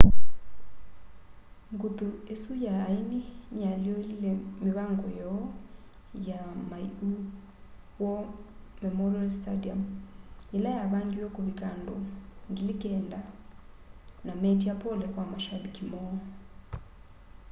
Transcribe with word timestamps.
nguthu 1.73 2.05
isu 2.33 2.53
ya 2.65 2.73
aini 2.89 3.19
niyaalyũlile 3.53 4.31
mivango 4.63 5.05
yoo 5.19 5.43
ya 6.29 6.39
maiu 6.69 7.09
war 8.01 8.23
memorial 8.83 9.29
stadium 9.39 9.79
ila 10.57 10.69
yavangiwe 10.79 11.27
kuvika 11.35 11.65
andũ 11.73 11.95
9,000 12.53 13.19
na 14.25 14.33
meetya 14.41 14.73
pole 14.83 15.05
kwa 15.13 15.23
mashambiki 15.33 15.83
moo 15.91 16.13